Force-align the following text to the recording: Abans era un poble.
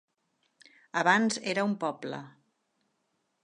Abans 1.03 1.37
era 1.53 1.67
un 1.69 1.77
poble. 1.85 2.25